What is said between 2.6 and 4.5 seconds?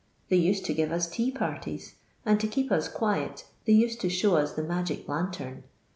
us quiet they used to show